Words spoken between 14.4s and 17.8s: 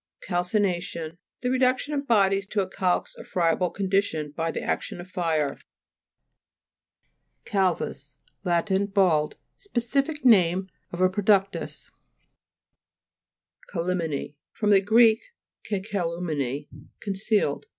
fr. gr. kekalumene, concealed.